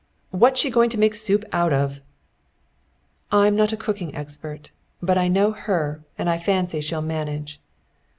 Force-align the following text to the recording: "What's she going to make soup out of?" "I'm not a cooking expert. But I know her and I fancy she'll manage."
"What's 0.31 0.59
she 0.59 0.71
going 0.71 0.89
to 0.89 0.97
make 0.99 1.13
soup 1.13 1.45
out 1.53 1.71
of?" 1.71 2.01
"I'm 3.31 3.55
not 3.55 3.71
a 3.71 3.77
cooking 3.77 4.15
expert. 4.15 4.71
But 4.99 5.15
I 5.19 5.27
know 5.27 5.51
her 5.51 6.01
and 6.17 6.27
I 6.27 6.39
fancy 6.39 6.81
she'll 6.81 7.03
manage." 7.03 7.59